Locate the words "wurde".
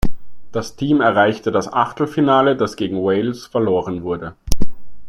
4.01-4.33